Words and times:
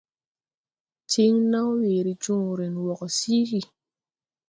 Tiŋ 1.09 1.33
naw 1.51 1.69
weere 1.79 2.13
jõõren 2.23 2.73
wɔ 2.83 2.91
gɔ 2.99 3.07
siigi. 3.17 3.61